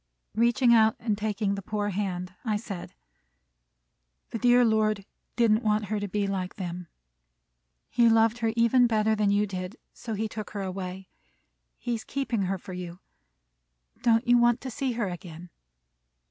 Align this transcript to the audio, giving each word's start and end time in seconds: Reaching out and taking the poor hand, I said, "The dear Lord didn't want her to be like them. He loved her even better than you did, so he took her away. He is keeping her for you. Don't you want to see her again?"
Reaching 0.33 0.73
out 0.73 0.95
and 0.99 1.15
taking 1.15 1.53
the 1.53 1.61
poor 1.61 1.89
hand, 1.89 2.33
I 2.43 2.55
said, 2.57 2.95
"The 4.31 4.39
dear 4.39 4.65
Lord 4.65 5.05
didn't 5.35 5.61
want 5.61 5.85
her 5.93 5.99
to 5.99 6.07
be 6.07 6.25
like 6.25 6.55
them. 6.55 6.87
He 7.87 8.09
loved 8.09 8.39
her 8.39 8.51
even 8.55 8.87
better 8.87 9.13
than 9.15 9.29
you 9.29 9.45
did, 9.45 9.75
so 9.93 10.15
he 10.15 10.27
took 10.27 10.49
her 10.57 10.63
away. 10.63 11.07
He 11.77 11.93
is 11.93 12.03
keeping 12.03 12.41
her 12.45 12.57
for 12.57 12.73
you. 12.73 12.97
Don't 14.01 14.27
you 14.27 14.39
want 14.39 14.59
to 14.61 14.71
see 14.71 14.93
her 14.93 15.07
again?" 15.07 15.51